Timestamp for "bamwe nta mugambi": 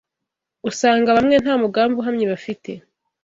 1.17-1.95